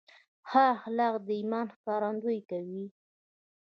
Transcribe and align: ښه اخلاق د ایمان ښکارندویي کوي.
ښه 0.49 0.61
اخلاق 0.75 1.15
د 1.27 1.29
ایمان 1.39 1.67
ښکارندویي 1.75 2.41
کوي. 2.49 2.85